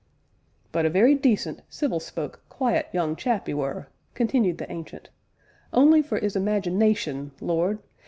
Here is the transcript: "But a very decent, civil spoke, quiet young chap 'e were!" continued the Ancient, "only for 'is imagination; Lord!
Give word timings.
"But 0.71 0.83
a 0.83 0.89
very 0.89 1.13
decent, 1.13 1.61
civil 1.69 1.99
spoke, 1.99 2.39
quiet 2.49 2.87
young 2.91 3.15
chap 3.15 3.47
'e 3.47 3.53
were!" 3.53 3.87
continued 4.15 4.57
the 4.57 4.71
Ancient, 4.71 5.09
"only 5.71 6.01
for 6.01 6.17
'is 6.17 6.35
imagination; 6.35 7.33
Lord! 7.39 7.77